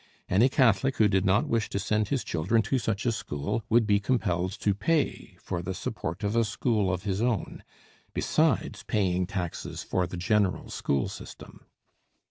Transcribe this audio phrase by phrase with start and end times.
[0.27, 3.85] Any Catholic who did not wish to send his children to such a school would
[3.85, 7.63] be compelled to pay for the support of a school of his own,
[8.11, 11.67] besides paying taxes for the general school system.